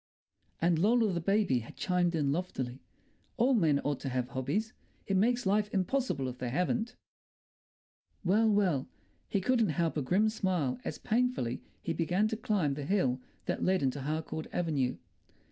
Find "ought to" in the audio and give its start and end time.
3.83-4.09